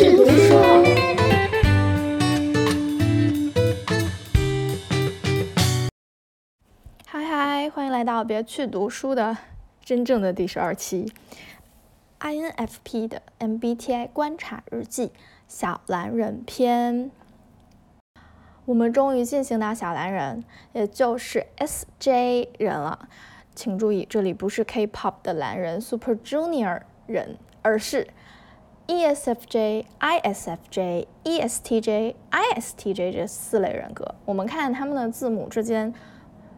[0.00, 0.54] 去读书。
[7.04, 9.36] 嗨嗨，欢迎来到别去读书的
[9.84, 11.12] 真正的第十二期
[12.18, 15.12] ，INFP 的 MBTI 观察日记
[15.46, 17.10] 小蓝人篇。
[18.64, 23.10] 我们终于进行到小蓝人，也就是 SJ 人了。
[23.54, 28.08] 请注意，这里不是 K-pop 的蓝人 Super Junior 人，而是
[28.90, 34.16] ESFJ、ISFJ、ESTJ、ISTJ 这四类人格。
[34.24, 35.94] 我们看他们的字母之间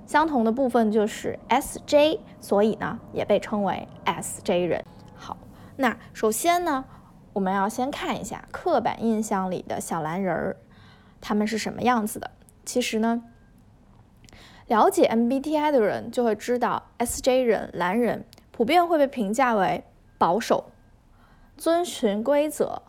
[0.06, 4.82] 相同的部分就是 SJ，所以呢也被称为 SJ 人。
[5.14, 5.36] 好，
[5.76, 6.86] 那首先呢，
[7.34, 10.56] 我们要先看一下刻板印象里的小蓝人儿，
[11.20, 12.30] 他们是什么样子的。
[12.64, 13.24] 其实呢。
[14.68, 19.84] 了解 MBTI 的人就会知道，SJ 人蓝人普遍会被评价为
[20.16, 20.71] 保守、
[21.56, 22.82] 遵循规则，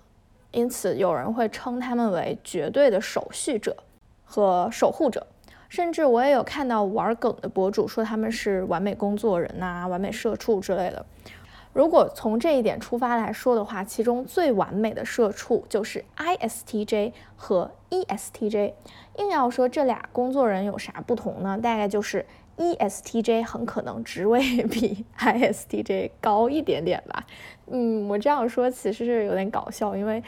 [0.51, 3.75] 因此有人会称他们为绝对的守序者
[4.23, 5.27] 和守护者。
[5.69, 11.03] 甚至我也有看到玩梗的博主说他们是完美工作人呐、完美社畜之类的。
[11.73, 18.73] 如果从这一点出发来说的话，其中最完美的社畜就是 ISTJ 和 ESTJ。
[19.17, 21.57] 硬要说这俩工作人有啥不同呢？
[21.57, 22.23] 大概就是
[22.57, 27.25] ESTJ 很可能职位 比 ISTJ 高一点点吧。
[27.67, 30.23] 嗯，我这样说其实是有点搞笑，因为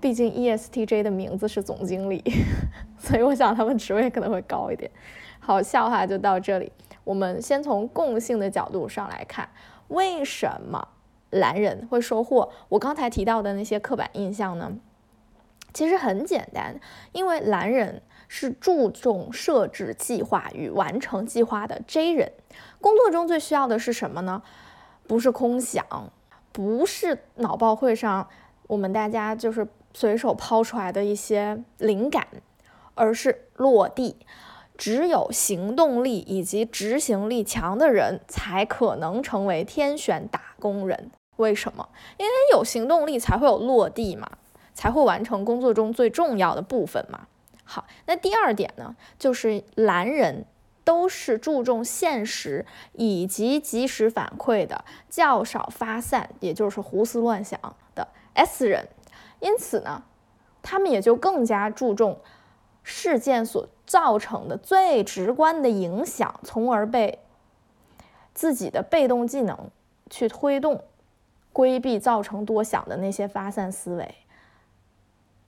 [0.00, 2.22] 毕竟 ESTJ 的名字是总经理，
[2.98, 4.90] 所以我想他们职位可能会高一点。
[5.38, 6.70] 好，笑话就到这里。
[7.04, 9.48] 我们先从共性的角度上来看。
[9.88, 10.86] 为什么
[11.30, 14.76] 蓝人会收获我刚才提到的那些刻板印象呢？
[15.72, 16.78] 其实很简单，
[17.12, 22.32] 因为蓝人是注重设置计划与完成计划的 J 人。
[22.80, 24.40] 工作中最需要的是什么呢？
[25.08, 25.84] 不是空想，
[26.52, 28.28] 不是脑报会上
[28.68, 32.28] 我们大家就是随手抛出来的一些灵感，
[32.94, 34.16] 而是落地。
[34.78, 41.10] 只有行动力以及执行力强的人才可能成为天选打工人。
[41.38, 41.88] 为什么？
[42.16, 44.30] 因为有行动力才会有落地嘛，
[44.72, 47.26] 才会完成工作中最重要的部分嘛。
[47.70, 50.44] 好，那第二点呢，就是蓝人
[50.82, 57.60] 都是注重现实以及及时反馈的，较少发散，也就是胡思乱想
[57.94, 58.88] 的 S 人。
[59.38, 60.02] 因此呢，
[60.62, 62.18] 他们也就更加注重
[62.82, 63.68] 事件所。
[63.90, 67.18] 造成的最直观的影响，从而被
[68.32, 69.68] 自己的被动技能
[70.08, 70.84] 去推动，
[71.52, 74.14] 规避造成多想的那些发散思维。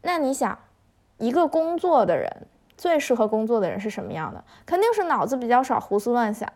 [0.00, 0.58] 那你想，
[1.22, 2.28] 一个工作的人
[2.76, 4.42] 最适合工作的人是什么样的？
[4.66, 6.48] 肯定是脑子比较少、胡思乱想、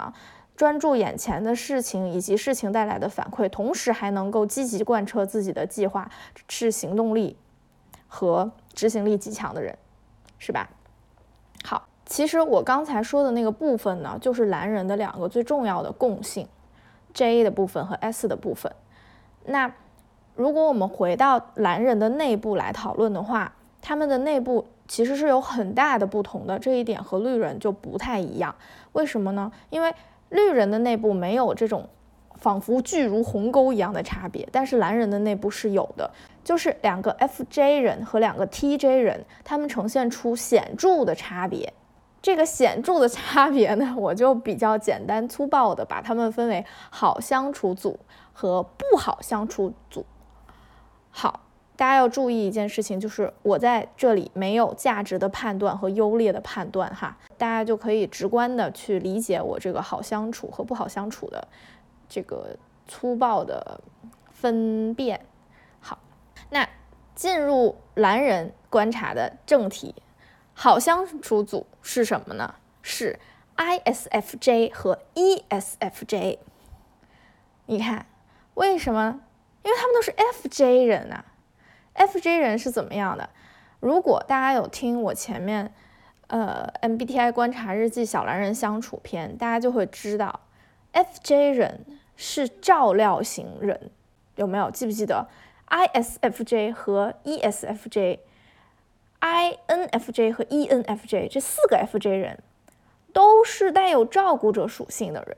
[0.56, 6.10] 专注眼前的事情以及事情带来的反馈，同时还能够积极贯彻自己的计划，
[6.48, 7.36] 是行动力
[8.08, 9.78] 和执行力极强的人，
[10.36, 10.68] 是吧？
[11.62, 16.48] 好其实我刚才说的那个部分呢，就是蓝人的两个最重要的共性
[17.14, 18.72] ，J 的部分和 S 的部分。
[19.44, 19.72] 那
[20.34, 23.52] 如果我们回到蓝人的内部来讨论的话，
[23.86, 28.52] 他们的内部其实是有很大的不同的，这一点和绿人就不太一样。
[28.94, 29.52] 为什么呢？
[29.70, 29.94] 因为
[30.30, 31.88] 绿人的内部没有这种
[32.34, 36.10] 仿佛巨如鸿沟一样的差别，但是蓝人的内部是有的，
[36.42, 41.72] 就是两个 FJ 人和两个 TJ 人，他们呈现出显著的差别。
[42.20, 48.00] 这个显著的差别呢，我就比较简单粗暴的把它们分为好相处组
[48.32, 50.04] 和不好相处组。
[51.12, 51.45] 好，
[51.76, 61.46] 大家要注意一件事情，就是我在这里没有价值的判断和优劣的判断哈，大家就可以直观的去理解我这个好相处和不好相处的
[62.08, 62.56] 这个
[62.88, 63.78] 粗暴的
[64.30, 65.20] 分辨。
[65.80, 65.98] 好，
[66.48, 66.66] 那
[67.14, 69.94] 进入蓝人观察的正题。
[70.54, 72.54] 好相处组是什么呢？
[72.80, 73.18] 是
[73.56, 76.38] ISFJ 和 ESFJ。
[77.66, 78.06] 你看，
[78.54, 79.20] 为什么？
[79.62, 81.22] 因为他们都是 FJ 人呐。
[81.96, 83.30] FJ 人是怎么样的？
[83.80, 85.74] 如果大家有听我前面
[86.28, 90.40] 呃 MBTI 观察日记小蓝人相处篇，大家就会知道
[90.92, 91.84] ，FJ 人
[92.16, 93.90] 是照料型人，
[94.36, 94.70] 有没有？
[94.70, 95.28] 记不记得
[95.68, 98.20] ISFJ 和 ESFJ？INFJ
[100.32, 102.42] 和 ENFJ 这四个 FJ 人
[103.12, 105.36] 都是带有照顾者属性的人，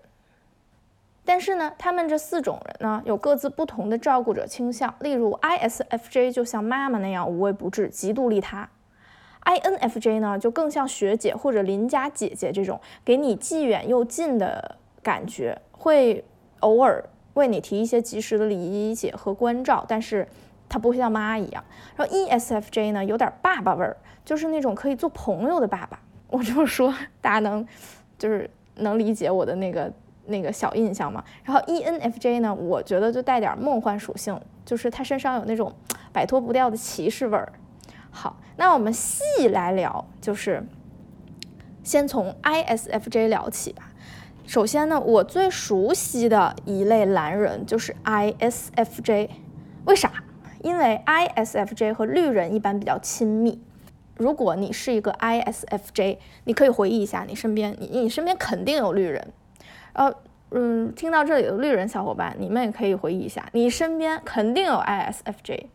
[1.29, 4.95] 但是呢，他们这四种人呢有各自不同的照顾者倾向。
[5.01, 8.67] 例如 ISFJ 就像妈妈那样无微不至、极度利他
[9.45, 16.25] ；INFJ 呢就更像学姐或者邻家姐姐这种，给你既远又近的感觉，会
[16.61, 17.05] 偶尔
[17.35, 20.27] 为你提一些及时的理解和关照，但是
[20.67, 21.63] 他不会像妈一样。
[21.95, 23.95] 然后 ESFJ 呢，有点爸爸味儿，
[24.25, 26.01] 就是那种可以做朋友的爸爸。
[26.31, 26.91] 我这么说，
[27.21, 27.67] 大家能
[28.17, 29.93] 就是能理解我的那个
[30.29, 31.23] 那个小印象嘛？
[31.45, 35.73] 然后 ENFJ 呢，我觉得就带点梦幻属性，就是他身上有那种
[36.13, 37.53] 摆脱不掉的骑士味儿。
[38.11, 40.65] 好，那我们细来聊，就是
[41.83, 43.91] 先从 ISFJ 聊起吧。
[44.47, 49.29] 首先呢，我最熟悉的一类蓝人就是 ISFJ，
[49.85, 50.11] 为啥？
[50.63, 53.63] 因为 ISFJ 和绿人一般比较亲密。
[54.17, 59.33] 如果你是一个 ISFJ，你可以回忆一下，你身边你你身边肯定有绿人。
[59.99, 60.15] 呃，
[60.53, 65.67] 嗯，听到这里的绿人小伙伴，你们也可以回忆一下，你身边肯定有 ISFJ。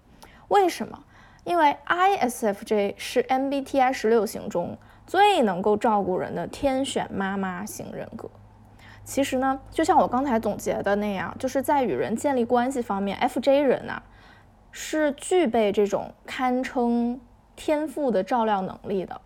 [0.48, 1.04] 为什么？
[1.44, 8.30] 因为 ISFJ 是 MBTI 十六型中最能够照顾人的天选妈妈型人格。
[9.04, 14.02] 其实呢，就像我刚才总结的那样，就是在与人建立关系方面，FJ 人呐
[14.72, 17.20] 是具备这种堪称
[17.58, 19.20] 天赋的照料能力的。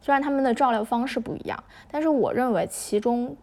[0.00, 3.36] 虽然他们的照料方式不一样，但是我认为其中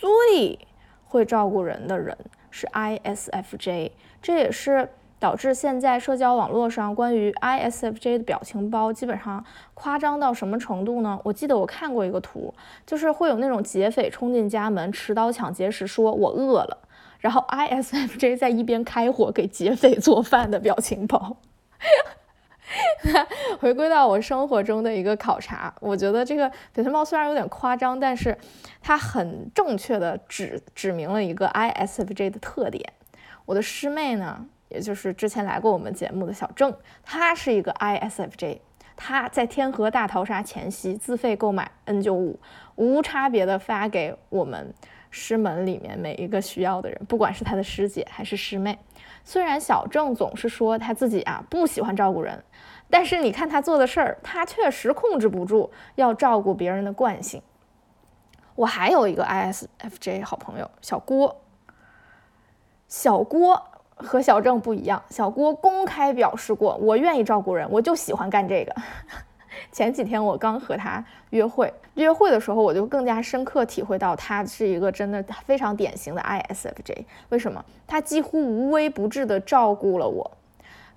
[0.00, 0.58] 最
[1.04, 2.16] 会照顾人的人
[2.50, 3.90] 是 ISFJ，
[4.20, 4.88] 这也是。
[5.18, 11.16] 导致现在社交网络上关于 ISFJ 的表情包基本上夸张到什么程度呢？
[11.22, 12.52] 我记得我看过一个图，
[12.84, 16.76] 就是会有那种劫匪冲进家门持刀抢劫时说“我饿了”，
[17.22, 21.36] 然后 ISFJ 在一边开火给劫匪做饭的表情包。
[23.60, 28.36] 回归到我生活中的一个考察，我觉得这个表情包虽然有点夸张，但是
[28.80, 32.92] 它很正确的指指明了一个 ISFJ 的特点。
[33.44, 34.46] 我的师妹呢？
[34.68, 38.60] 也就是之前来过我们节目的小郑，她是一个 ISFJ，
[38.96, 42.36] 她在天河大逃杀前夕自费购买 N95，
[42.76, 44.72] 无差别的发给我们
[45.10, 48.78] 师门里面每一个需要的人，不管是他的师姐还是师妹。
[49.24, 52.42] 虽然小郑总是说他自己啊不喜欢照顾人，
[52.90, 57.42] 但是你看他做的事儿，他确实控制不住要照顾别人的惯性。
[58.54, 61.40] 我还有一个 ISFJ 好朋友小郭，
[62.88, 63.68] 小郭。
[63.94, 68.74] 和小郑不一样，小郭公开表示过，我愿意照顾人，我就喜欢干这个。
[69.70, 77.04] 前几天我刚和他约会，约会的时候我就更加深刻体会到，他是一个真的非常典型的 ISFJ。
[77.30, 77.64] 为什么？
[77.86, 80.30] 他几乎无微不至地照顾了我，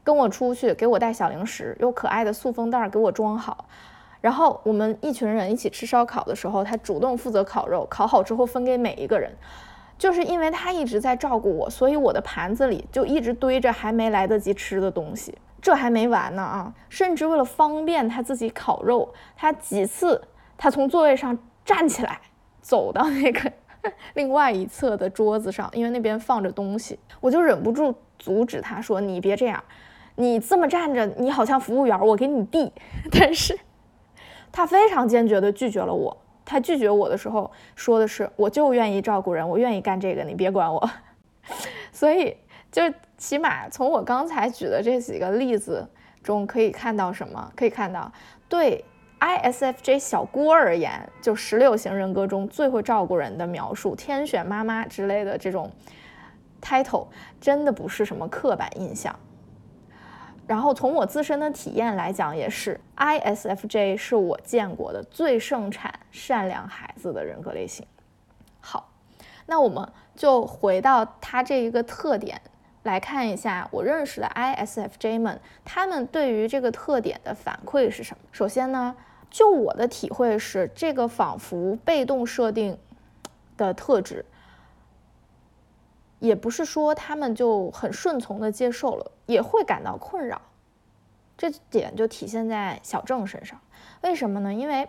[0.04, 3.66] 跟我出去，给我带小零食，用可爱的塑封袋给我装好，
[4.22, 9.32] 然后我们一群人一起吃烧烤的时候，他主动负责烤肉，烤好之后分给每一个人。
[9.98, 15.34] 就是因为他一直在照顾我，所以我的盘子里就一直堆着还没来得及吃的东西。
[15.66, 16.72] 这还没完呢啊！
[16.90, 20.22] 甚至为了方便他自己烤肉，他几次
[20.56, 21.36] 他从座位上
[21.66, 22.22] 站起来，
[22.62, 23.52] 走到那个
[24.14, 29.64] 另外一侧的桌子上，因为那边放着东西，我就忍不住阻止他说：“你别这样，
[30.18, 32.72] 你这么站着，你好像服务员，我给你递。
[33.12, 33.58] ”但是，
[34.52, 36.16] 他非常坚决地拒绝了我。
[36.46, 40.88] 他拒绝我的时候说的是：“我就愿意照顾人，我愿意干这个，你别管我。
[41.92, 42.38] ”所以，
[42.76, 42.82] 就
[43.18, 45.88] 起码从我刚才举的这几个例子
[46.22, 47.50] 中可以看到什么？
[47.56, 48.12] 可以看到，
[48.50, 48.84] 对
[49.22, 55.72] ISFJ 小郭而言，就十六型人格中最会照顾人的描述，天选妈妈之类的这种
[56.62, 57.08] title，
[57.40, 59.18] 真的不是什么刻板印象。
[60.46, 67.88] 然后从我自身的体验来讲，也是 ISFJ 是我见过的最盛产善良孩子的人格类型。
[68.60, 68.92] 好，
[69.46, 72.42] 那我们就回到他这一个特点
[72.86, 78.24] 来看一下，我认识的 ISFJ 们，他们对于这个特点的反馈是什么？
[78.32, 78.96] 首先呢，
[79.30, 82.78] 就我的体会是，这个仿佛被动设定
[83.58, 84.24] 的特质。
[86.20, 90.40] 也不是说他们就很顺从的接受了，也会感到困扰。
[91.36, 93.60] 这点就体现在小郑身上。
[94.02, 94.54] 为什么呢？
[94.54, 94.88] 因为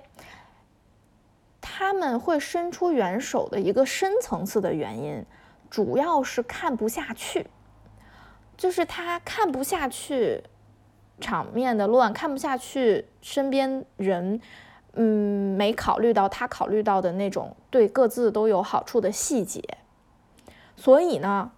[1.62, 5.25] 他们会伸出援手的一个深层次的原因，
[5.71, 7.47] 主要是看不下去，
[8.57, 10.43] 就是他看不下去
[11.21, 14.41] 场面的乱，看不下去身边人，
[14.95, 19.63] 嗯，没考虑到他考虑到的那种对各自都有好处的细节。
[20.75, 21.53] 所以呢，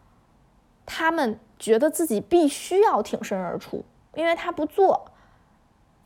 [0.86, 5.10] 他们觉得自己必须要挺身而出，因为他不做，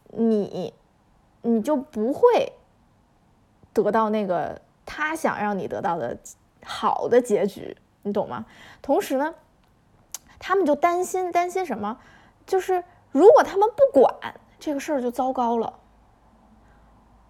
[0.08, 0.72] 你，
[1.42, 2.52] 你就不会
[3.72, 6.18] 得到那个他想让你得到的
[6.64, 8.46] 好的结局，你懂吗？
[8.80, 9.34] 同时呢，
[10.42, 11.96] 他们就担心，担心什么？
[12.44, 12.82] 就是
[13.12, 15.72] 如果他们不管这个事儿，就糟糕了，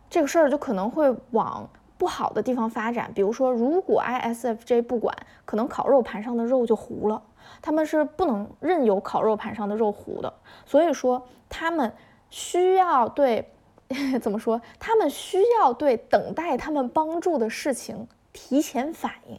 [0.09, 1.69] 这个事儿就可能会往。
[1.99, 3.13] 不好的地方发展。
[3.15, 7.23] 比如说，如果 ISFJ 不管，可能烤肉盘上的肉就糊了。
[7.61, 10.35] 他们是不能任由烤肉盘上的肉糊的，
[10.67, 11.93] 所以说他们
[12.29, 13.55] 需要对
[14.21, 14.61] 怎么说？
[14.81, 19.39] 他们需要对等待他们帮助的事情提前反应，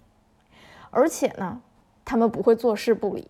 [0.89, 1.61] 而且呢，
[2.05, 3.29] 他们不会坐视不理。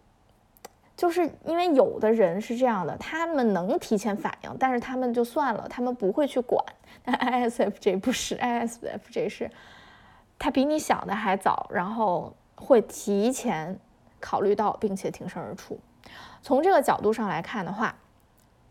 [0.96, 6.64] 就是因为有的人是这样的，他们能提前反应，但是他们就算了，他们不会去管。
[7.04, 9.52] 但 ISFJ 不是，ISFJ 是，
[10.38, 13.78] 他比你想的还早，然后会提前
[14.20, 15.80] 考虑到，并且挺身而出。
[16.42, 17.96] 从这个角度上来看的话，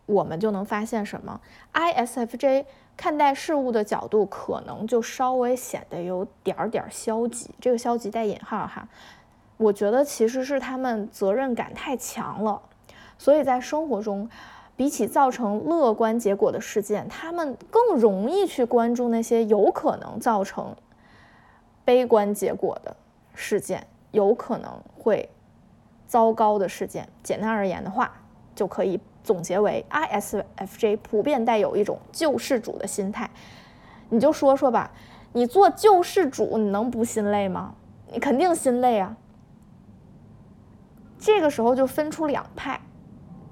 [0.05, 1.39] 我们就能发现什么
[1.73, 2.65] ？ISFJ
[2.95, 8.87] 看待事物的角度可能就稍微显得有点点消极，这个消极带引号哈。
[9.57, 12.61] 我觉得其实是他们责任感太强了，
[13.17, 14.27] 所以在生活中，
[14.75, 20.75] 比起造成乐观结果的事件，他们更容易去关注那些有可能造成
[21.85, 22.95] 悲观结果的
[23.35, 25.29] 事件，有可能会
[26.07, 27.07] 糟糕的事件。
[27.21, 28.11] 简单而言的话，
[28.55, 33.29] 就可以总结为 ISFJ 普遍带有一种救世主的心态。
[34.09, 34.91] 你就说说吧，
[35.31, 37.75] 你做救世主，你能不心累吗？
[38.11, 39.15] 你肯定心累啊。
[41.25, 42.77] 这个时候就分出两派，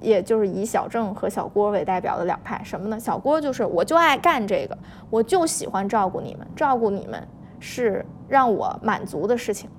[0.02, 2.62] 也就是以小郑和小郭为代表的两派。
[2.66, 3.00] 什么呢？
[3.00, 4.78] 小郭就是我就爱干这个，
[5.10, 7.26] 我就喜欢照顾你们，照顾你们
[7.62, 9.70] 是让我满足的事情，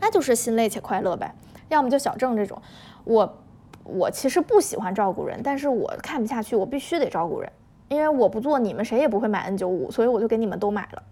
[0.00, 1.34] 那就是心累且快乐呗。
[1.68, 2.62] 要么就小郑这种，
[3.02, 3.42] 我
[3.82, 7.50] 我其实不喜欢照顾人，但是我看不下去，我必须得照顾人，
[7.88, 11.02] 因为我不做你们谁也不会买 N 九五，所以我就给你们都买了。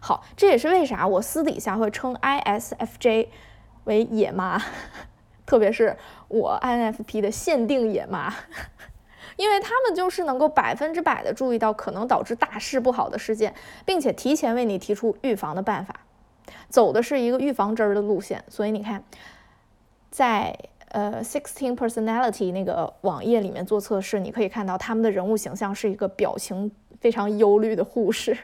[0.00, 3.28] 好，这也是为啥我私底下会称 ISFJ
[3.84, 4.58] 为野妈。
[5.48, 5.96] 特别是
[6.28, 8.30] 我 INFP 的限定野妈，
[9.36, 13.54] 因为他们就是能够百分之百的注意到可能导致大事不好的事件，
[13.86, 16.00] 并且提前为你提出预防的办法，
[16.68, 18.44] 走的是一个预防针儿的路线。
[18.50, 19.02] 所以你看，
[20.10, 20.54] 在
[20.90, 28.36] 呃 Sixteen Personality 那个网页里面做测试，你可以看到他们的人物形象是一个表情非常忧虑的护士。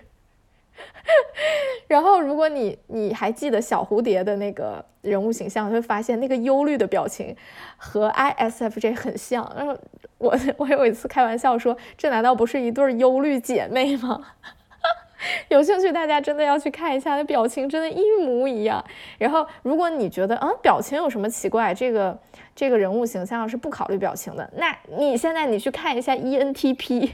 [1.86, 7.36] 然后，如果你你还记得小蝴蝶的那个人物形象，会发现那个忧虑的表情
[7.76, 9.50] 和 ISFJ 很像。
[9.56, 9.76] 然后
[10.18, 14.20] 我我有一次开玩笑说，这难道不是一对忧虑姐妹吗？
[15.48, 18.84] 有兴趣大家真的要去看一下，那表情真的，一模一样。
[19.18, 22.18] 然后，如果你觉得嗯表情有什么奇怪，这个
[22.54, 27.12] 这个人物形象是不考虑表情的，那你现在你去看一下 ENTP，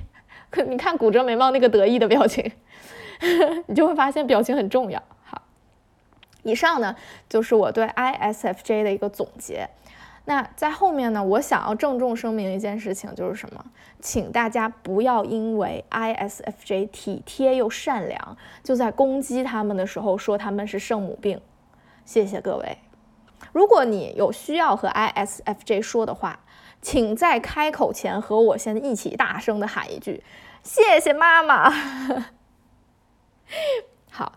[0.50, 2.50] 可你看骨折眉毛那个得意的表情。
[3.66, 5.02] 你就会发现表情很重要。
[5.22, 5.42] 好，
[6.42, 6.96] 以上呢
[7.28, 9.68] 就是我对 ISFJ 的一个总结。
[10.26, 13.64] 那在后面呢，我想要郑重声明一件事情，就是什么？
[14.00, 21.40] 请大家不要因为 ISFJ 体贴又善良，就在攻击他们的时候说他们是圣母病。
[22.04, 22.78] 谢谢各位。
[23.52, 26.40] 如果你有需要和 ISFJ 说的话，
[26.80, 30.22] 请在开口前和我先一起大声的喊一句
[30.62, 31.72] ：“谢谢妈妈。”
[34.10, 34.32] 好，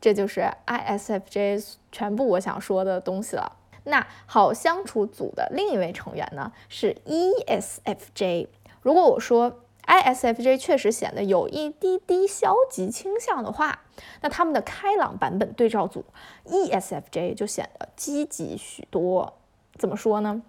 [0.00, 3.56] 这就是 ISFJ 全部我想说的东西了。
[3.84, 8.46] 那好相处组的另一位成员呢是 ESFJ。
[8.80, 13.80] 如果我说 ISFJ 确实显得有一滴滴消极倾向的话，
[14.20, 16.04] 那他们的开朗版本对照组
[16.46, 19.38] ESFJ 就显得积极许多。
[19.76, 20.42] 怎么说呢？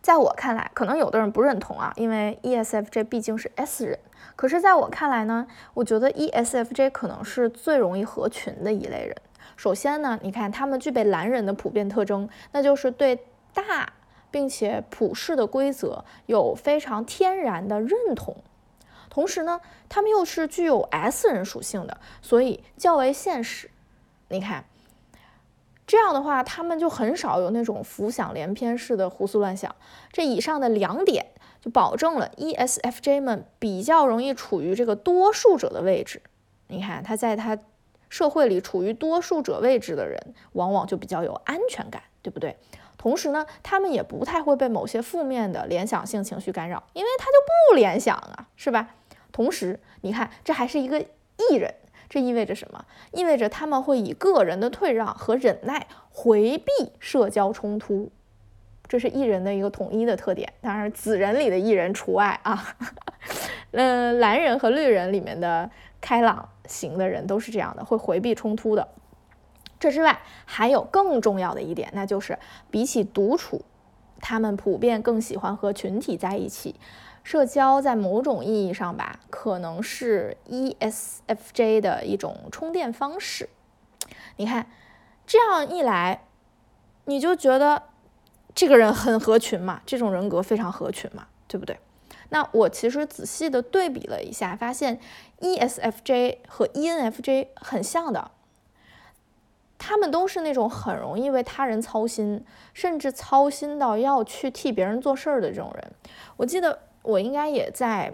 [0.00, 3.98] 在我看来，可能有的人不认同啊，因为 ESFJ 毕竟是 S 人。
[4.36, 9.16] 可是，在我看来呢，我觉得 ESFJ 可能是最容易合群的一类人。
[9.56, 13.92] 首先呢，你看他们具备蓝人的普遍特征，那就是对大
[14.30, 18.36] 并且普世的规则有非常天然的认同。
[19.08, 23.70] 同时呢，他们又是具有 S 人属性的，所以较为现实。
[24.28, 24.64] 你看。
[25.86, 29.74] 这样的话，他们就很少有那种浮想联翩式的胡思乱想。
[30.10, 31.26] 这以上的两点
[31.60, 36.22] 就保证了 ESFJ 们比较容易处于这个多数者的位置。
[36.68, 37.58] 你看，他在他
[38.08, 42.56] 社会里处于多数者位置的人，往往就比较有安全感，对不对？
[42.96, 47.32] 同时呢，他们也不太会被某些负面的联想性情绪干扰，因为他就
[47.68, 48.94] 不联想啊，是吧？
[49.30, 51.74] 同时，你看，这还是一个艺人。
[52.14, 52.84] 这意味着什么？
[53.10, 58.12] 意味着他们会以个人的退让和忍耐回避社交冲突，
[58.86, 60.52] 这是艺人的一个统一的特点。
[60.60, 62.76] 当然，紫人里的艺人除外啊。
[63.72, 65.68] 嗯， 蓝人和绿人里面的
[66.00, 68.86] 开朗型的人都是这样的，会回避冲突的。
[69.80, 72.38] 这之外，还有更重要的一点，那就是
[72.70, 73.62] 比起独处，
[74.20, 76.76] 他们普遍更喜欢和群体在一起。
[77.24, 83.48] 社交在某种意义上吧，可能是 ESFJ 的一种充电方式。
[84.36, 84.66] 你看，
[85.26, 86.26] 这样一来，
[87.06, 87.84] 你就觉得
[88.54, 91.78] 这个人很合群嘛，这种人格非常合群嘛，对不对？
[92.28, 95.00] 那我其实仔细的对比了一下，发现
[95.40, 98.32] ESFJ 和 ENFJ 很像的，
[99.78, 105.92] 他们都是那种很容易为他人操心，甚至操心到要去替别人做事儿的这种人。
[106.36, 106.80] 我记得。
[107.04, 108.12] 我应该也在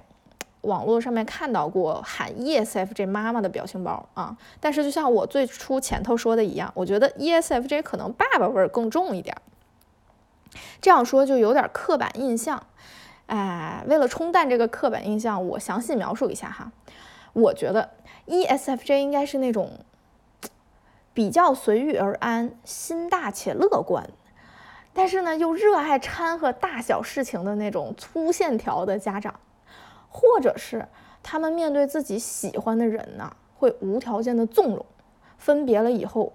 [0.62, 9.34] 网络上面看到过喊 ESFJ 妈妈的表情包啊，但是就像我最初前头说的一样，我觉得 ESFJ 可能爸爸味儿更重一点。
[10.82, 12.62] 这样说就有点刻板印象，
[13.26, 16.72] 哎，为了冲淡这个刻板印象，我详细描述一下哈。
[17.32, 17.90] 我觉得
[18.26, 19.70] ESFJ 应该是那种
[21.14, 24.10] 比较随遇而安、心大且乐观。
[24.92, 29.34] 但是呢，又热爱掺和大小事情的那种粗线条的家长，
[30.08, 30.86] 或者是
[31.22, 34.84] 他们面对自己喜欢的人呢，会无条件的纵容，
[35.38, 36.32] 分别了以后，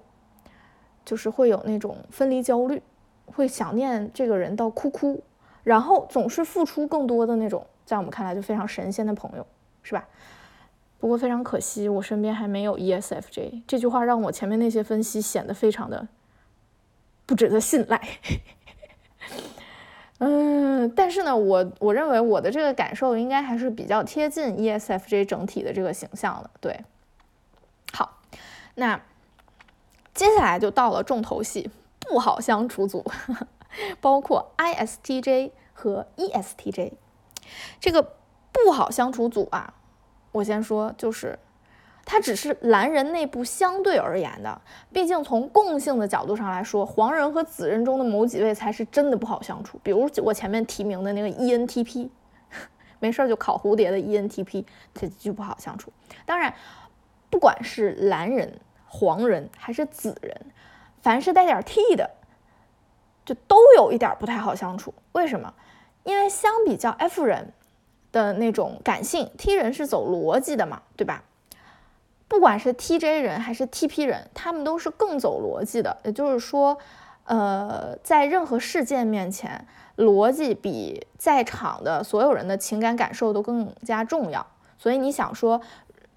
[1.04, 2.82] 就是会有那种分离焦虑，
[3.26, 5.22] 会想念这个人到哭哭，
[5.64, 9.46] 然后总是付出更多的那种，在我们看来就非常神仙的朋友，
[9.84, 10.08] 是吧？
[10.98, 13.64] 不过非常可惜，我身边还没有 ESFJ。
[13.68, 16.08] 这句话让我前面那些分析显得非常的。
[17.26, 18.02] 不值得信赖，
[20.20, 26.50] 嗯，但是呢，我我认为我的这个感受应该还是比较贴近 ESFJ 整体的这个形象的。
[26.62, 26.86] 对，
[27.94, 28.20] 好，
[28.76, 29.02] 那
[30.14, 33.04] 接下来就到了重头戏，不好相处组，
[34.00, 36.94] 包括 ISTJ 和 ESTJ。
[37.80, 38.16] 这个
[38.52, 39.74] 不好相处组啊，
[40.32, 41.40] 我先说就是。
[42.06, 44.62] 它只是蓝人内部相对而言的，
[44.94, 49.80] 毕竟从共性的角度上来说，黄人和紫人中的某几位才是真的不好相处。
[49.82, 52.08] 比如我前面提名的那个 ENTP，
[53.00, 55.92] 没事就烤蝴蝶的 ENTP，他就不好相处。
[56.28, 56.54] 当然，
[57.32, 60.40] 不管是蓝人、黄人还是紫人，
[61.02, 62.10] 凡是带点 T 的，
[63.26, 64.94] 就都有一点不太好相处。
[65.14, 65.52] 为什么？
[66.04, 67.52] 因为相比较 F 人
[68.12, 71.24] 的那种感性，T 人是走逻辑的嘛，对吧？
[72.36, 75.96] 不管是 TJ 人还是 TP 人，他们都是更走逻辑的。
[76.04, 76.78] 也就是说，
[77.24, 84.46] 呃，在任何事件面前，逻辑比在场的所有人的情感感受都更加重要。
[84.78, 85.62] 所以你想说，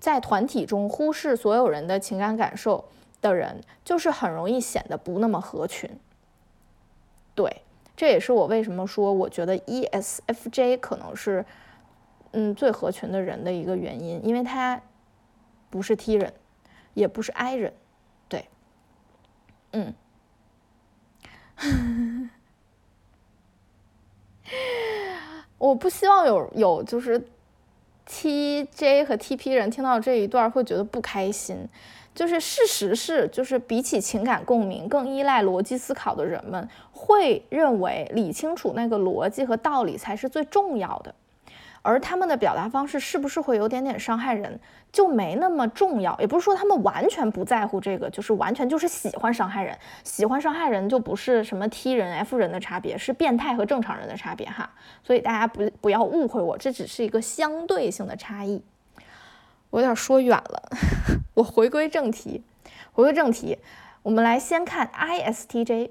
[0.01, 2.87] 在团体中忽视所有人的情感感受
[3.23, 5.89] 的人，就是很容易显得不那么合群。
[7.37, 7.63] 对，
[7.97, 11.47] 这也是我为什么说我觉得 ESFJ 可能是
[12.33, 14.83] 嗯最合群的人的一个原因，因为他。
[15.71, 16.33] 不是 T 人，
[16.95, 17.73] 也不是 I 人，
[18.29, 18.49] 对，
[19.73, 19.95] 嗯，
[25.59, 27.21] 我不希望有有就是
[28.07, 31.69] TJ 和 TP 人听到这一段会觉得不开心。
[32.15, 41.15] 就是事实是，就是比起情感共鸣，更依赖逻辑思考的人们会认为理清楚那个逻辑和道理才是最重要的。
[41.83, 44.59] 而他们的表达方式是不是会有点点伤害人，
[44.93, 46.19] 就没那么重要。
[46.19, 49.77] 也不是说他们完全不在乎这个，就是完全就是喜欢伤害人。
[50.05, 54.69] 喜欢伤害人就不是什么 T 人 F 人的差别，是变态和正常人的差别哈。
[55.03, 58.63] 所以大家不不要误会我，这只是一个相对性的差异。
[59.71, 60.71] 我有点说远了，
[61.35, 62.43] 我回归正题。
[62.93, 63.59] 回归正题，
[64.03, 65.91] 我们来先看 ISTJ。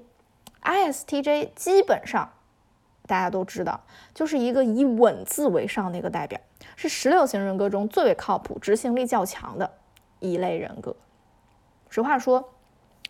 [0.62, 2.30] ISTJ 基本上。
[3.08, 3.80] 大家都知道，
[4.14, 6.38] 就是一个以稳字为上的一个代表，
[6.76, 9.68] 是十六型人格中最为靠谱、执行力较强的
[10.20, 10.94] 一类人格。
[11.88, 12.50] 实话说，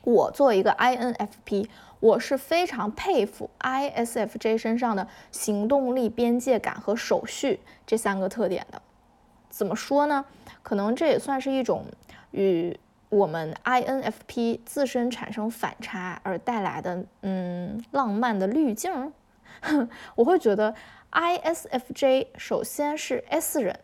[0.04, 8.80] 我作为一个 INFP，我是非常佩服 ISFJ 身上的行动力、边界感和守序这三个特点的。
[9.50, 10.24] 怎么说呢？
[10.62, 11.84] 可能这也算是一种
[12.30, 19.12] 与我们 INFP 自身产生反差而带来的，嗯，浪漫的滤镜。
[20.14, 20.74] 我会觉得
[21.12, 23.78] ISFJ 首先是 S 人，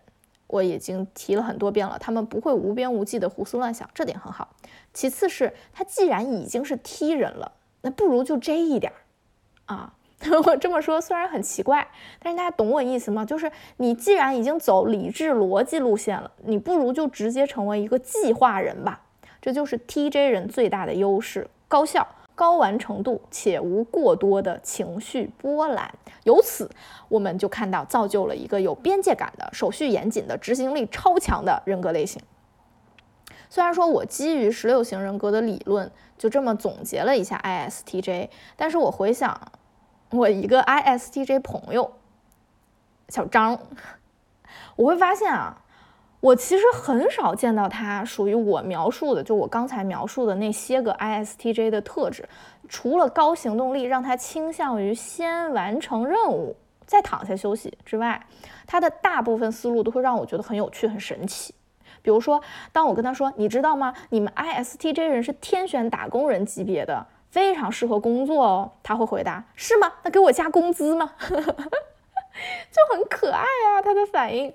[0.46, 4.54] 我已经提了很多遍了，他们不会无边无际的胡思乱想，这点很好。
[4.92, 9.94] 其次是他既然已经是 T 人了，那不如就 J 一点儿啊。
[10.46, 11.86] 我这么说虽然很奇怪，
[12.18, 13.24] 但是大家懂我意思吗？
[13.26, 19.02] 就是你既然已经走理智逻辑路线了，你不如就直接成为一个计划人吧。
[19.42, 22.06] 这就是 TJ 人最大的优势，高效。
[22.34, 25.90] 高完成度且无过多的情绪波澜，
[26.24, 26.70] 由此
[27.08, 32.20] 我们就看到造就了一个有边界感的、手续严谨的、执行力超强的人格类型。
[33.48, 39.52] 虽然说我基于十六型人格的理论就这么总结了一下 ISTJ，但是我回想，
[40.10, 41.92] 我一个 ISTJ 朋友
[43.08, 43.60] 小张，
[44.74, 45.62] 我会发现啊，
[46.24, 52.26] 我其实很少见到他属于我描述的，就我刚才描述的那些个 ISTJ 的特质，
[52.66, 56.56] 除了高行动力让他倾向于先完成任务
[56.86, 58.26] 再躺下休息之外，
[58.66, 61.54] 他的大部分思路都会让我觉得很有趣、很神奇。
[62.00, 62.40] 比如说，
[62.72, 63.92] 当我跟他说：“你知道吗？
[64.08, 69.92] 你们 ISTJ 人是天选打工人级别的。”非常适合工作哦，他会回答是吗？
[70.04, 71.12] 那给我加工资吗？
[71.20, 74.54] 就很可爱啊，他的反应。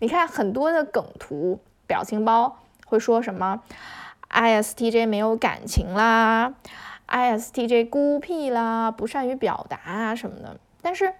[0.00, 3.62] 你看很多的梗图、表情包会说什么
[4.30, 6.54] ，ISTJ 没有感情啦
[7.08, 10.58] ，ISTJ 孤僻啦，不善于表达啊什么的。
[10.80, 11.14] 但是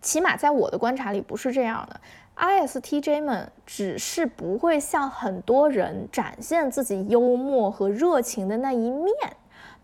[0.00, 2.00] 起码在我的观察里不是这样的
[2.36, 9.14] ，ISTJ 们只是不会向很多人展现自己幽默和热情的那一面。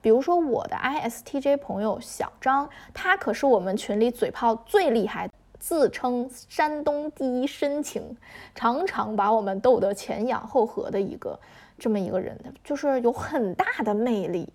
[0.02, 5.28] 比如说我的 ISTJ 朋友小张，他可是我们群里嘴炮最厉害，
[5.60, 8.16] 自称山东第一深情，
[8.54, 11.38] 常常把我们逗得前仰后合的一个
[11.78, 14.48] 这么一个人，就是有很大的魅力，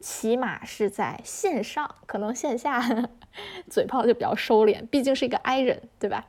[0.00, 2.82] 起码是在线上，可能线下
[3.70, 6.26] 嘴炮就比较收敛，毕竟是一个 I 人，对吧？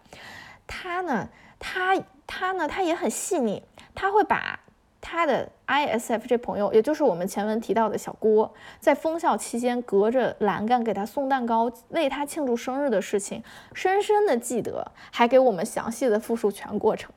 [0.67, 1.27] 他呢，
[1.59, 4.61] 他他呢，他也很细腻，他会把。
[5.05, 17.11] 他的 ISFJ 朋友，也就是我们前文提到的小郭，在封校期间隔着栏杆给他送蛋糕、为他庆祝生日的事情，深深的记得，还给我们详细的复述全过程。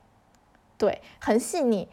[0.77, 1.87] 对，很细腻，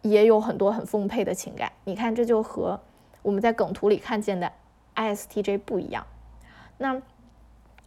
[0.00, 1.70] 也有很多很丰沛的情感。
[1.84, 2.80] 你看，这就和
[3.20, 4.50] 我们在梗图里看见的
[4.96, 6.06] ISTJ 不一样。
[6.78, 7.02] 那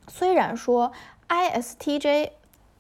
[0.08, 0.92] 虽然说
[1.28, 2.30] ISTJ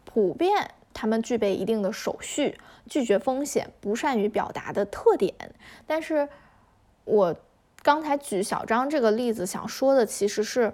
[0.05, 2.57] 普遍他们具备一定的手续。
[2.87, 5.33] 拒绝风险、不善于表达的特点，
[5.87, 6.29] 但是
[7.03, 7.35] 我
[7.81, 10.71] 刚才举小张这个例子，想说的其实是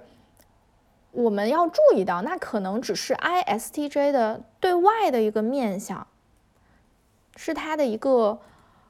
[1.12, 6.06] 我们要注意到，那可能只是 ISTJ 的对外的一个面相，
[7.38, 8.42] 是他的一个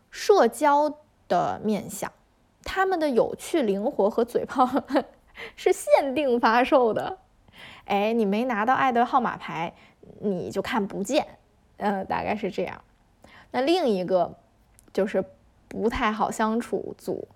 [0.10, 0.91] 社交
[1.28, 2.12] 的面相，
[2.63, 4.67] 他们的有趣、灵活和嘴炮
[5.56, 7.20] 是限定发售的。
[7.86, 9.76] 哎，你没拿到爱的号码牌，
[10.19, 11.26] 你就看不见。
[11.78, 12.84] 呃，大概是这样。
[13.52, 14.38] 那另一个
[14.93, 15.24] 就是
[15.67, 17.28] 不太好相处组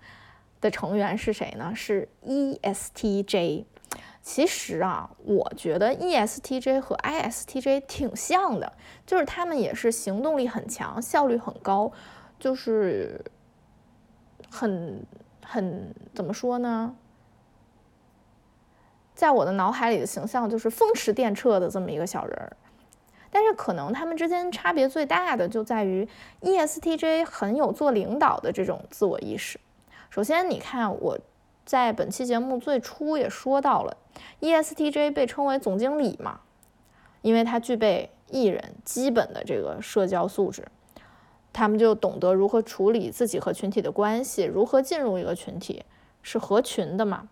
[0.60, 1.72] 的成员是谁呢？
[1.74, 3.64] 是 ESTJ。
[4.22, 8.72] 其实啊，我觉得 ESTJ 和 ISTJ 挺像的，
[9.06, 11.92] 就是他们也是行动力很强，效率很高，
[12.38, 13.24] 就是
[14.50, 15.06] 很
[15.44, 16.96] 很怎么说呢？
[19.14, 22.56] 在我的脑海里的形象就是风驰电掣的这么一个小人儿。
[23.36, 26.08] 但是可能他们之间差别最大的就在于
[26.40, 29.60] ，ESTJ 很有做领导的这种自我意识。
[30.08, 31.18] 首先，你看我
[31.66, 33.94] 在本期节目最初也说到了
[34.40, 36.40] ，ESTJ 被称为总经理嘛，
[37.20, 40.66] 因为他具备艺人基本的这个社交素质，
[41.52, 45.84] 他们就懂得如何处理自己和群体的关系，如何进入一个群体，
[46.22, 47.28] 是合群的嘛，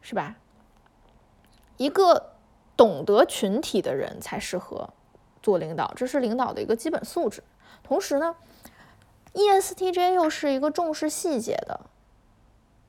[0.00, 0.34] 是吧？
[1.76, 2.33] 一个。
[2.76, 4.88] 懂得群体的人才适合
[5.42, 7.42] 做领导，这是领导的一个基本素质。
[7.82, 8.34] 同时呢
[9.32, 11.80] ，ESTJ 又是一个重视细节的、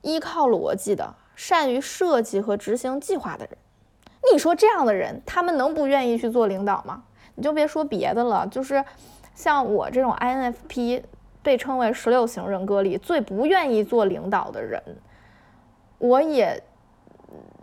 [0.02, 3.56] 依靠逻辑的、善于设计和执行计划的人。
[4.32, 7.04] 你说这样的人，他们能不愿意去做领导吗？
[7.34, 8.84] 你就别说别的了，就是
[9.34, 11.02] 像我这种 INFP，
[11.42, 14.82] 被称为十六型人格里最不愿意做领导的人，
[15.98, 16.60] 我也。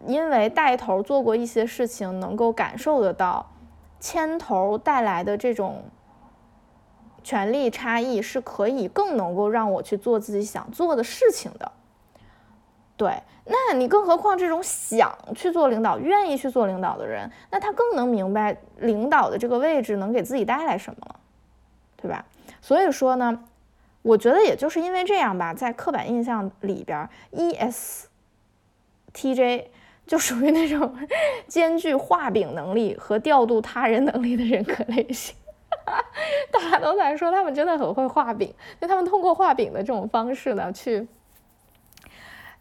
[0.06, 3.52] 因为带头做过一些事情，能够感受得到
[4.00, 5.84] 牵头带来的这种
[7.24, 11.72] 权力差异，是可以更能够让我去做自己想做的事情的。
[12.98, 21.20] 对，那你更何况这种想去做领导、愿意去做领导的人，那他更能明白领导的这个位置能给自己带来什么了，
[21.96, 22.26] 对吧？
[22.62, 23.44] 所以说呢，
[24.02, 27.10] 我觉得也就是因为这样吧，在刻板印象里边
[29.14, 29.68] ，ESTJ。
[30.06, 30.96] 就属于那种
[31.48, 35.36] 兼具画饼能力和调度他人能力的人格类型，
[36.52, 41.08] 大家都在说他们真的很会画饼，就他们通过画饼的这种方式呢，去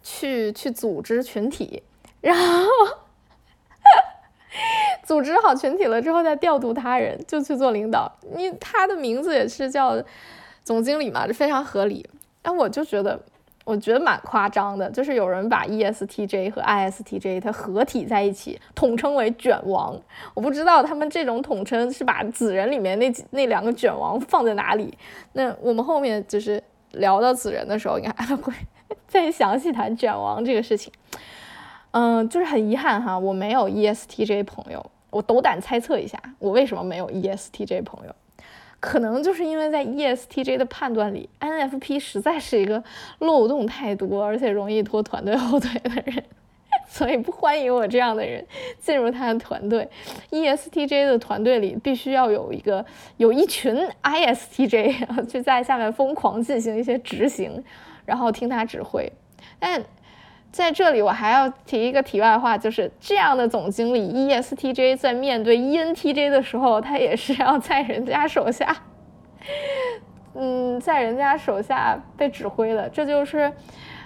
[0.03, 1.83] 去去组织群体，
[2.21, 2.67] 然后
[5.03, 8.11] 组织好群体了之后再调度他人，就去做领导。
[8.35, 10.01] 你他的名字也是叫
[10.63, 12.09] 总经理嘛，这非常合理。
[12.41, 13.21] 但，我就觉得。
[13.65, 19.97] 我觉得蛮夸张的，就是有人把 ESTJ 和 ISTJ 它合体在一起，统称为卷王。
[20.35, 24.93] 我不知道他们这种统称是把子人里面那几那两个卷王放在哪里。
[25.35, 28.53] 那我们后面就是聊到子人的时候，应该会
[29.07, 30.93] 再详细谈卷王这个事情。
[31.93, 34.85] 嗯，就是很遗憾哈，我没有 ESTJ 朋友。
[35.11, 38.15] 我斗胆猜测一下，我为什么没有 ESTJ 朋友？
[38.83, 42.83] 可能就是因为在 ESTJ 的判断里，INFP 实在是一个
[43.21, 46.25] 漏洞太多，而且容易拖团队后腿的人，
[46.91, 48.45] 所以不欢迎我这样的人
[48.81, 49.89] 进入他的团队。
[50.33, 52.85] ESTJ 的团队里必须要有一个
[53.19, 57.63] 有一群 ISTJ 去在下面疯狂进行一些执行，
[58.05, 59.13] 然后听他指挥，
[59.61, 59.81] 但。
[60.53, 68.77] 在这里，我还要提一个题外话，就是这样的总经理 ESTJ 在面对 ENTJ 的时候，他也是要在人家手下，
[70.35, 72.87] 嗯，在人家手下被指挥的。
[72.91, 73.51] 这就是，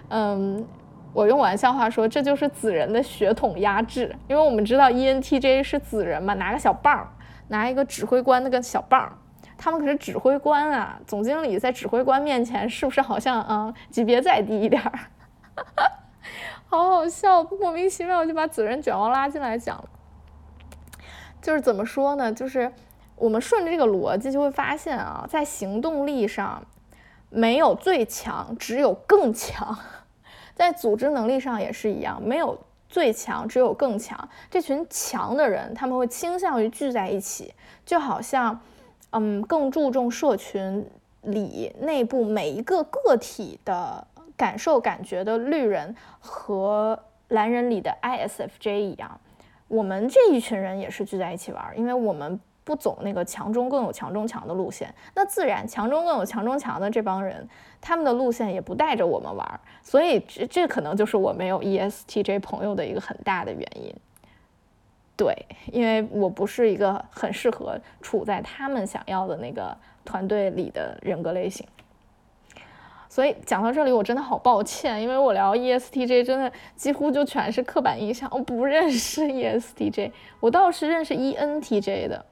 [0.08, 0.64] 嗯，
[1.12, 4.14] 我用玩笑话说，这就是子人的血统压制。
[4.28, 7.12] 因为我们知道 ENTJ 是子人嘛，拿个小棒，
[7.48, 9.12] 拿一个指挥官那个小棒，
[9.58, 10.96] 他们可是指挥官啊。
[11.08, 14.92] 总经理在指挥官面前，是不是好像啊级别再低一点儿？
[16.68, 19.88] 好好笑，莫名其妙我就把子人卷王拉进来讲了。
[21.40, 22.32] 就是怎么说呢？
[22.32, 22.72] 就是
[23.14, 26.66] 我们顺着这个逻辑就会发现啊，在行动力上
[27.30, 29.76] 没有最强，只有更强；
[30.54, 32.58] 在组织能力上也是一样，没有
[32.88, 34.28] 最强，只有更强。
[34.50, 38.60] 这群强的人，他们会倾向于聚在一起，就好像
[39.10, 40.84] 嗯，更注重社群
[41.22, 44.04] 里内部每一个个体的。
[44.36, 49.20] 感受感觉的绿人和蓝人里的 ISFJ 一样，
[49.68, 57.48] 我们这一群人也是聚在一起玩，因为我们不走那个强中更有强中强的路线，那自然强中更有强中强的这帮人，
[57.80, 63.94] 他们的路线也不带着我们玩，所以这这可能就是我没有 ESTJ 朋友的一个很大的原因。
[65.16, 65.34] 对，
[65.72, 71.66] 因为我不是一个很适合处在他们想要的那个团队里的人格类型。
[73.16, 82.26] 所以讲到这里，我真的好抱歉，因为我聊 ESTJ 真的几乎就全是刻板印象，我不认识 ESTJ，我倒是认识 ENTJ 的。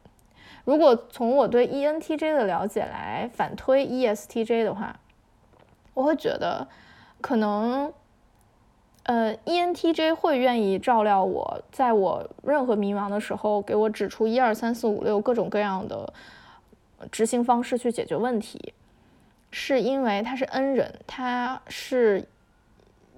[0.67, 5.01] 如果从我对 ENTJ 的了解来反推 ESTJ 的话，
[5.95, 6.69] 我会觉得
[7.23, 7.91] 可能，
[9.05, 16.13] 呃，ENTJ 会愿意照料我，在我任何迷茫的时候，给我指出一二三四五六各种各样的
[17.11, 18.75] 执行方式去解决问题。
[19.57, 22.27] 是因为他是 N 人，他是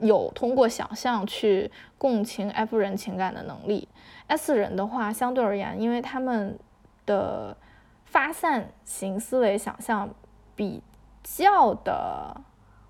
[0.01, 3.89] 有通过想象去共情 F 人情感的能力。
[4.27, 6.59] S 人的话，相对而言，因为他们
[7.07, 7.57] 的
[8.05, 10.11] 发散型思维想象
[10.55, 10.83] 比
[11.23, 12.39] 较的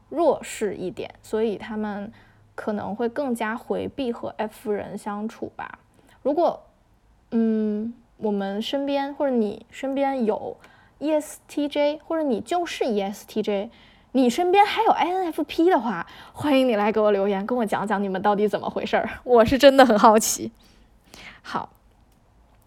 [0.09, 2.13] 弱势一点，所以他们
[2.57, 5.79] 可能会更加回避和 F 人相处吧。
[6.25, 6.65] 如果，
[7.31, 10.57] 嗯，我们身边或者你身边有。
[10.99, 13.69] ESTJ，或者你就是 ESTJ，
[14.13, 20.53] 你身边还有 INFP 的话，欢迎你来给我留言，跟我讲讲你们到底怎么回事儿，我是真的很好奇。
[21.43, 21.69] 好，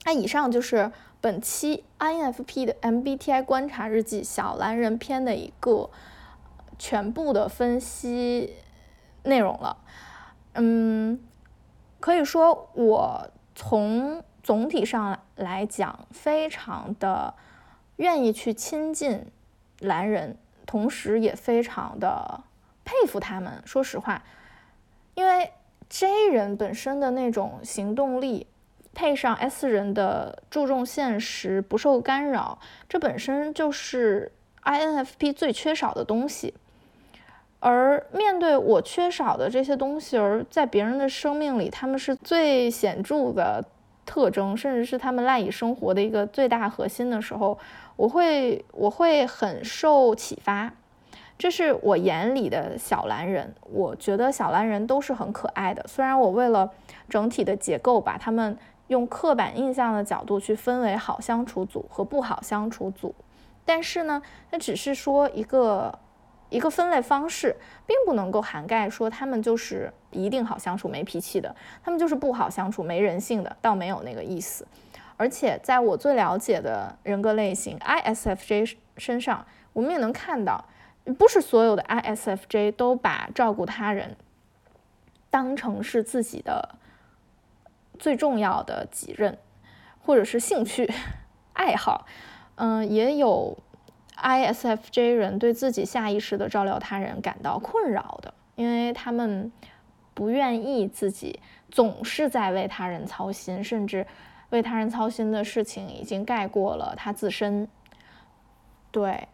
[0.05, 5.89] 那以上就是本期 INFP 的 MBTI 观察日记小蓝人篇的一个
[6.77, 8.53] 全部的分析
[9.23, 9.77] 内容了。
[10.53, 11.19] 嗯，
[11.99, 17.33] 可以说我从总体上来讲，非常的。
[17.99, 19.25] 愿意去亲近
[19.79, 22.41] 蓝人，同时也非常的
[22.85, 23.61] 佩服他们。
[23.65, 24.23] 说实话，
[25.15, 25.51] 因为
[25.89, 28.47] J 人本身的那种行动力，
[28.93, 32.57] 配上 S 人的注重现实、不受干扰，
[32.87, 34.31] 这本身就是
[34.63, 36.53] INFP 最缺少的东西。
[37.59, 43.61] 而面对我缺少的这些东西，而在别人的生命里，他们是最显著的
[44.05, 47.59] 特征，甚至是他们赖以生活的一个最大核心的时候。
[47.99, 50.71] 我会我会很受启发，
[51.37, 53.53] 这是我眼里的小蓝人。
[53.69, 55.85] 我觉得小蓝人都是很可爱的。
[55.85, 56.71] 虽然我为了
[57.09, 58.57] 整体的结构，把他们
[58.87, 63.13] 用刻板印象的角度去分为好相处组和不好相处组，
[63.65, 65.99] 但是呢，那只是说一个
[66.49, 74.65] 一个分类方式，并不能够涵盖说他们就是一定好相处、没脾气的，他们就是不好相处、没人性的，倒没有那个意思。
[75.19, 80.63] 而且在我最了解的人格类型 ISFJ 身上，我们也能看到，
[81.17, 84.15] 不是所有的 ISFJ 都把照顾他人
[85.29, 86.69] 当成是自己的
[87.97, 89.37] 最重要的己任，
[90.05, 90.89] 或者是兴趣
[91.51, 92.07] 爱好。
[92.55, 93.57] 嗯，也有
[94.15, 99.51] ISFJ 人对自己下意识的照料他人感到困扰的，因为他们
[100.13, 104.07] 不愿意自己总是在为他人操心，甚至。
[104.49, 107.67] 为他人操心的事情已经盖过了他自身。
[108.91, 109.27] 对，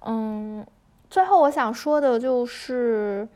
[0.00, 0.66] 嗯，
[1.08, 3.28] 最后我想说的就是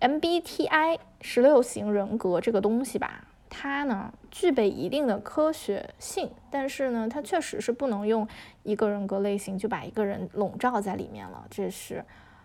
[0.00, 8.26] ，MBTI 十六型人格这个东西吧，它呢具备一定的科学性，但是呢，它确实是不能用
[8.62, 11.44] 一个人格类型就把一个人笼罩在里面了。
[11.50, 12.02] 这是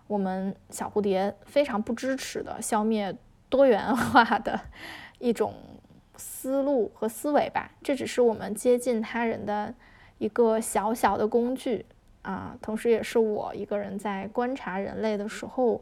[0.08, 3.16] 我们小蝴蝶非常不支持的，消灭
[3.48, 4.60] 多元化的
[5.20, 5.54] 一种
[6.20, 7.72] 思路和思维吧。
[7.82, 9.74] 这只是我们接近他人的
[10.20, 11.84] 一个小小的工具
[12.22, 15.82] 啊，同时也是我一个人在观察人类的时候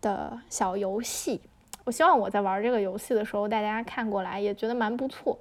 [0.00, 1.40] 的小游戏。
[1.84, 5.38] 我希望我在玩这个游戏的时候，大家看过来也觉得蛮不错。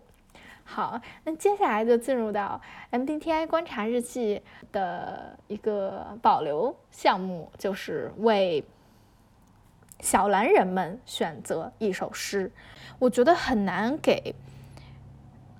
[0.63, 2.61] 好，那接下来就进入到
[2.91, 4.41] MBTI 观察日记
[4.73, 8.63] 的一个保留项目，就是为
[9.99, 12.51] 小蓝人们选择一首诗。
[12.99, 14.35] 我觉得很难给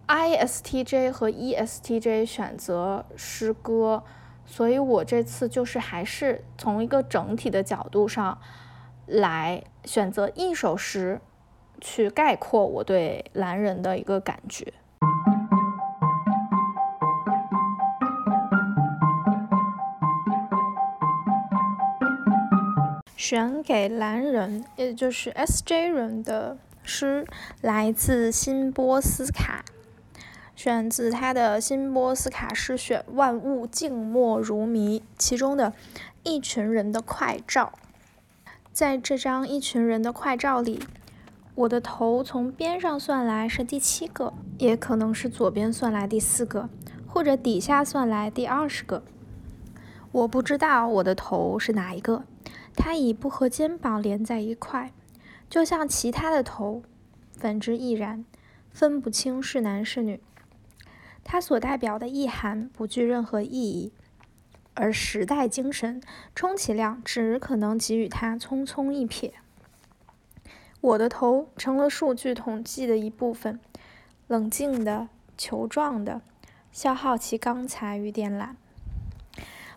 [0.07, 4.03] ISTJ 和 ESTJ 选择诗歌，
[4.45, 8.39] 所以我这次就是还是从一个整体的角度上。
[9.09, 11.21] 来选择一首诗，
[11.79, 14.73] 去概括我对蓝人的一个感觉。
[23.29, 27.27] 选给蓝人，也就是 SJ 人的诗，
[27.59, 29.65] 来自辛波斯卡，
[30.55, 35.73] 选自他的《辛波斯卡诗选》，万物静默如谜，其中的
[36.23, 37.73] 一群人的快照。
[38.71, 40.79] 在这张一群人的快照里，
[41.55, 46.69] 我的头从边上算来是第七个，也可能是左边算来第四个，
[47.05, 49.03] 或者底下算来第二十个。
[50.13, 52.23] 我不知道我的头是哪一个，
[52.77, 54.93] 它已不和肩膀连在一块，
[55.49, 56.83] 就像其他的头，
[57.33, 58.23] 反之亦然，
[58.69, 60.21] 分不清是男是女。
[61.23, 63.91] 它所代表的意涵不具任何意义。
[64.75, 66.01] 而时代精神，
[66.35, 69.31] 充其量只可能给予它匆匆一瞥。
[70.79, 73.59] 我的头成了数据统计的一部分，
[74.27, 76.21] 冷静的、球状的，
[76.71, 78.49] 消耗其刚才与电缆。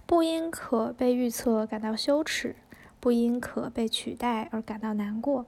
[0.06, 2.54] 不因可被预测感到羞耻，
[3.00, 5.46] 不因可被取代而感到难过。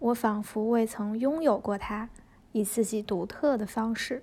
[0.00, 2.10] 我仿佛未曾拥有过它，
[2.52, 4.22] 以自己独特的方式。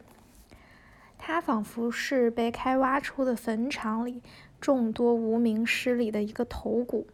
[1.17, 4.21] 它仿佛是被开挖出的坟场里。
[4.59, 7.05] 众多无名尸里的一个头骨，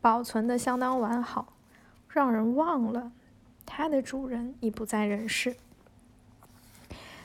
[0.00, 1.52] 保存的相当完好，
[2.08, 3.12] 让人忘了
[3.64, 5.54] 它的主人已不在人世。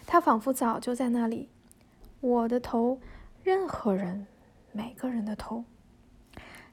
[0.06, 1.50] 他仿佛早就在那里，
[2.22, 3.00] 我的头，
[3.44, 4.28] 任何人，
[4.72, 5.66] 每个人的头。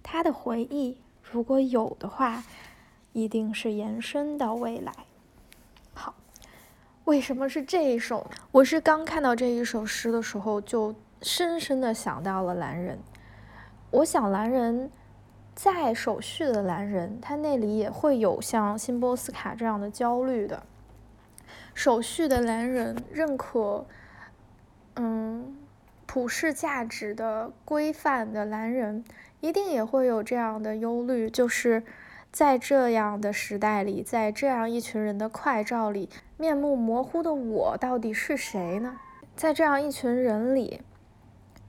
[0.03, 2.43] 他的回忆，如果有的话，
[3.13, 4.93] 一定是延伸到未来。
[5.95, 6.15] 好，
[7.05, 8.37] 为什么是这一首呢？
[8.51, 10.95] 我是刚看到这一首诗的时候就。
[11.25, 12.99] 深深的想到了蓝人，
[13.93, 14.91] 我想蓝人
[15.55, 20.65] 在手续的蓝人，他那里也会有像辛波斯卡这样的焦虑的。
[21.75, 23.87] 手续的蓝人认可，
[24.97, 25.57] 嗯，
[26.07, 29.05] 普世价值的规范的蓝人，
[29.43, 31.83] 一定也会有这样的忧虑，就是
[32.31, 39.01] 在这样的时代里，在这样一群人的快照里，面目模糊的我到底是谁呢？
[39.35, 40.81] 在这样一群人里。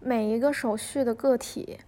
[0.05, 1.79] 每一个手续的个体，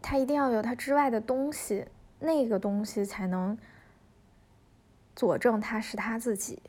[0.00, 1.84] 他一定要有他之外的东西，
[2.20, 3.58] 那个东西才能
[5.14, 6.62] 佐证他是他自己。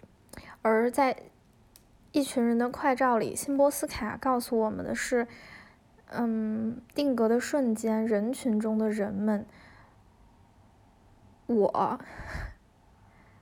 [0.61, 1.15] 而在
[2.11, 5.25] 一群人的快照里，辛波斯卡告诉我们的是：
[6.11, 9.45] 嗯，定格的瞬间，人群中的人们，
[11.47, 11.99] 我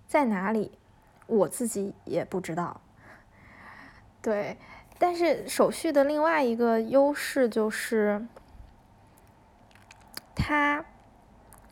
[0.07, 0.77] 在哪里，
[1.27, 2.81] 我自己也不知道。
[4.21, 4.57] 对。
[4.99, 8.25] 但是手续的另外一个优势就是，
[10.33, 10.85] 它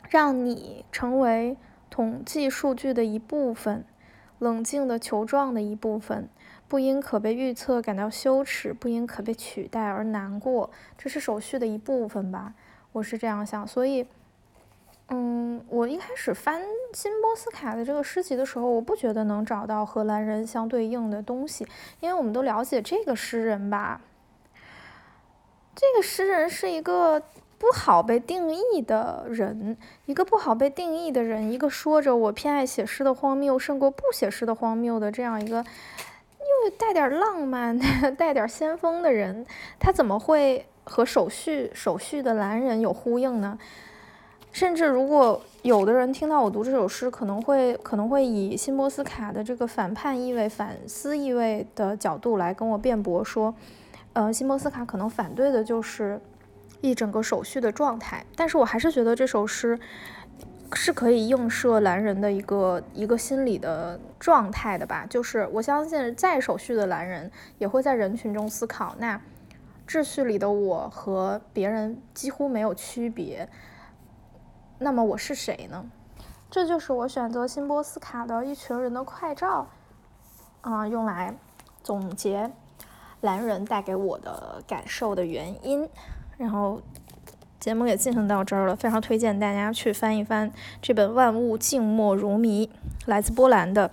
[0.10, 1.56] 让你成为
[1.90, 3.86] 统计数据的一部分，
[4.42, 6.28] 冷静的球状的一部分，
[6.68, 12.56] 不因可被预测感到羞耻，不因可被取代而难过，这是手续的一部分吧？
[12.92, 14.08] 我是这样想，所以。
[15.14, 21.68] 嗯，我一开始翻新波斯卡的这个诗集的时候，我不觉得能找到和兰人相对应的东西，
[22.00, 24.00] 因为我们都了解这个诗人吧。
[25.76, 27.22] 这个诗人是一个
[27.62, 37.78] 不好被定义的人，一个不好被定义的人，一个说着我偏爱写诗的荒谬胜过不写诗的荒谬的这样一个又带点浪漫、
[38.18, 39.46] 带点先锋的人，
[39.78, 43.60] 他怎么会和手续手续的蓝人有呼应呢？
[44.52, 53.54] 甚至，如果有的人听到我读这首诗，可能会可能会以辛波斯卡的这个反叛意味、反思意味的角度来跟我辩驳，说，
[54.14, 56.20] 呃，辛波斯卡可能反对的就是
[56.82, 58.26] 一整个手续的状态。
[58.36, 59.80] 但是我还是觉得这首诗
[60.74, 65.06] 是可以映射蓝人的一个一个心理的状态的吧。
[65.10, 69.20] 就是我相信，在手续的蓝人也会在人群中思考：那
[69.88, 73.50] 秩序里的我和别人几乎没有区别，
[74.80, 75.86] 那么我是谁呢？
[76.50, 79.68] 这就是我选择辛波斯卡的一群人的快照，
[80.62, 81.34] 啊，用来
[81.84, 82.52] 总结
[83.22, 85.90] 蓝人带给我的感受的原因。
[86.42, 86.82] 然后
[87.60, 92.66] 节目也进行到这儿了，非常推荐大家去翻一翻这本《万物静默如谜》，
[93.06, 93.92] 来自波兰的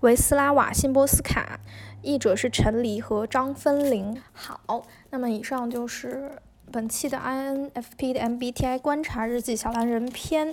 [0.00, 1.60] 维斯拉瓦辛波斯卡，
[2.02, 4.20] 译者是陈黎和张芬玲。
[4.32, 6.32] 好，那么以上就是
[6.72, 10.52] 本期的 INFP 的 MBTI 观察日记小蓝人篇。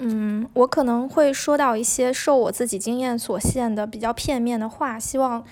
[0.00, 5.42] 嗯，我可能会说到一些受我自己经验所限的比较片面的话，希望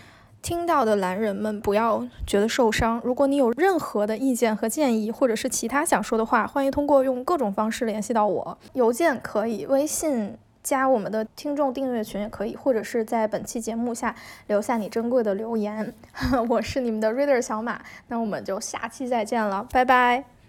[0.43, 3.01] 听到的蓝人们不要觉得受伤。
[3.05, 14.15] 如果你有任何的意见和建议，或者是其他想说的话，欢迎通过用各种方式联系到我，邮件可以，微信加我们的听众订阅群也可以，或者是在本期节目下
[14.47, 15.95] 留下你珍贵的留言。
[16.49, 20.40] 我是你们的 Reader 小马，那我们就下期再见了，拜拜。